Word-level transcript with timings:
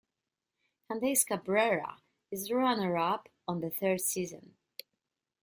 Candace 0.89 1.23
Cabrera 1.23 1.97
is 2.31 2.47
the 2.47 2.55
runner-up 2.55 3.29
on 3.47 3.59
the 3.61 3.69
third 3.69 4.01
season. 4.01 4.55